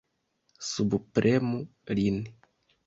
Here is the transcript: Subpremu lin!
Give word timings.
Subpremu 0.69 1.61
lin! 1.97 2.21